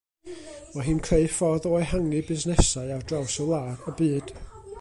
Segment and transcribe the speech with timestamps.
[0.77, 4.35] Mae hi'n creu ffordd o ehangu busnesau ardraws y byd